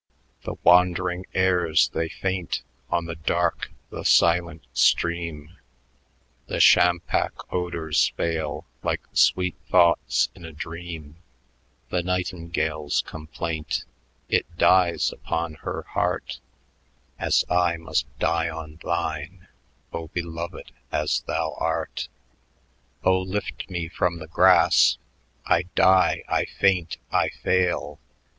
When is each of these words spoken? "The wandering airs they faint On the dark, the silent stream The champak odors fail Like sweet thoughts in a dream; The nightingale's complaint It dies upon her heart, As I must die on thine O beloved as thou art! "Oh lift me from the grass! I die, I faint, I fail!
"The 0.45 0.55
wandering 0.63 1.27
airs 1.35 1.89
they 1.93 2.09
faint 2.09 2.63
On 2.89 3.05
the 3.05 3.13
dark, 3.17 3.69
the 3.91 4.03
silent 4.03 4.65
stream 4.73 5.57
The 6.47 6.59
champak 6.59 7.43
odors 7.53 8.11
fail 8.17 8.65
Like 8.81 9.03
sweet 9.13 9.53
thoughts 9.69 10.29
in 10.33 10.43
a 10.43 10.51
dream; 10.53 11.17
The 11.91 12.01
nightingale's 12.01 13.03
complaint 13.05 13.85
It 14.27 14.47
dies 14.57 15.11
upon 15.13 15.53
her 15.61 15.83
heart, 15.89 16.39
As 17.19 17.45
I 17.47 17.77
must 17.77 18.07
die 18.17 18.49
on 18.49 18.79
thine 18.83 19.49
O 19.93 20.07
beloved 20.07 20.71
as 20.91 21.21
thou 21.27 21.53
art! 21.59 22.07
"Oh 23.03 23.19
lift 23.19 23.69
me 23.69 23.87
from 23.87 24.17
the 24.17 24.25
grass! 24.25 24.97
I 25.45 25.65
die, 25.75 26.23
I 26.27 26.45
faint, 26.45 26.97
I 27.11 27.29
fail! 27.29 27.99